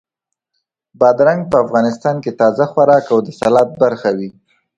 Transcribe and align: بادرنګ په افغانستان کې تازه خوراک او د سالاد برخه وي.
بادرنګ 0.99 1.41
په 1.51 1.57
افغانستان 1.65 2.15
کې 2.23 2.31
تازه 2.41 2.65
خوراک 2.71 3.05
او 3.13 3.19
د 3.27 3.29
سالاد 3.39 3.69
برخه 3.83 4.09
وي. 4.17 4.29